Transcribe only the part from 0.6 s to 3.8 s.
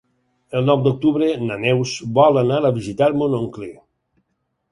nou d'octubre na Neus vol anar a visitar mon oncle.